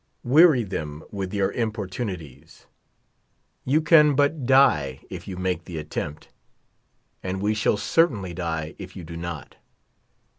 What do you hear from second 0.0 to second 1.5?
Weary them with